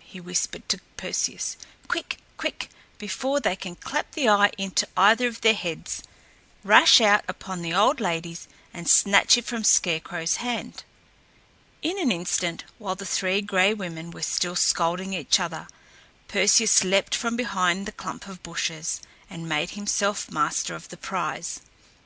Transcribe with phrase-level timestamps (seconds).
[0.00, 1.58] he whispered to Perseus.
[1.86, 2.70] "Quick, quick!
[2.96, 6.02] before they can clap the eye into either of their heads.
[6.64, 10.84] Rush out upon the old ladies and snatch it from Scarecrow's hand!"
[11.82, 15.68] In an instant, while the Three Gray Women were still scolding each other,
[16.26, 21.60] Perseus leaped from behind the clump of bushes and made himself master of the prize.